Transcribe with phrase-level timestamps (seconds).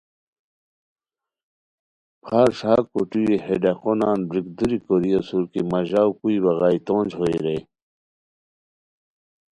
[2.23, 6.77] پھار ݰا کوٹوئیی ہے ڈاقو نان بریک دوری کوری اسور کی مہ ژاؤ کوئے بغائے
[6.85, 7.57] تونج ہوئے رے